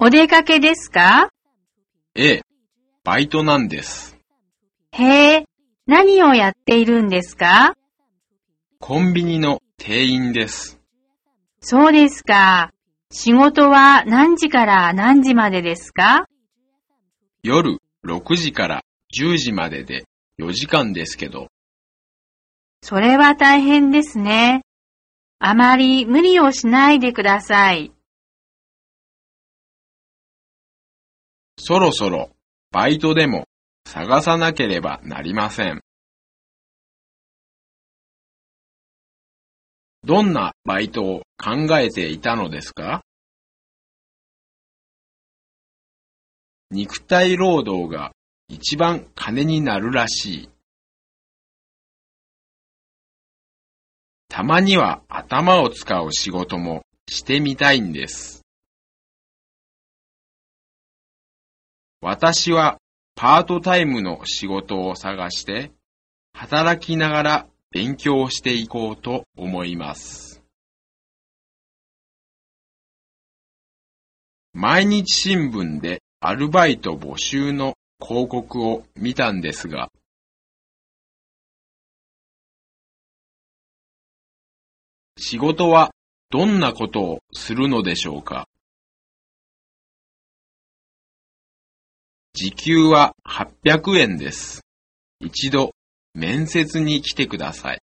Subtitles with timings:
[0.00, 1.28] お出かけですか？
[2.14, 2.42] ええ、
[3.02, 4.16] バイトなんです。
[4.92, 5.44] へえ、
[5.86, 7.74] 何をやっているんですか？
[8.78, 10.78] コンビニの店員です。
[11.60, 12.70] そうですか。
[13.10, 16.26] 仕事は何時から何時までですか？
[17.42, 18.82] 夜6時から
[19.18, 20.04] 10時までで
[20.38, 21.48] 4時間ですけど、
[22.82, 24.62] それは大変ですね。
[25.40, 27.92] あまり無理をしないでください。
[31.58, 32.30] そろそろ
[32.70, 33.44] バイトでも
[33.84, 35.80] 探さなければなりません。
[40.04, 43.02] どんなバイトを考えていたのですか？
[46.70, 48.12] 肉体労働が
[48.48, 50.50] 一番金になるらしい。
[54.28, 58.37] たまには頭を使う仕事もしてみたいんです。
[62.00, 62.78] 私は
[63.16, 65.72] パートタイムの仕事を探して、
[66.32, 70.42] 働きながら勉強していこうと思います。
[74.52, 79.90] 毎日新聞でアルバイト募集の広告を見たんですが、
[85.18, 85.90] 仕事は
[86.30, 88.46] どんなことをするのでしょうか？
[92.40, 94.60] 時給は800円です。
[95.18, 95.72] 一度
[96.14, 97.80] 面接に来てください。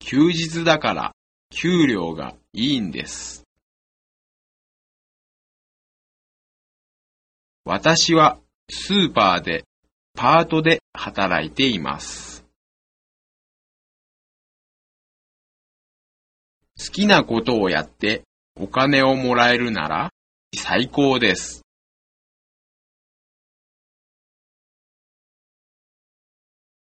[0.00, 1.12] 休日だから
[1.50, 3.44] 給料がいいんです。
[7.64, 9.62] 私はスーパーで
[10.14, 12.44] パートで働いています。
[16.76, 18.24] 好きなことをやって
[18.56, 20.10] お金をもらえるなら
[20.54, 21.62] 最高です。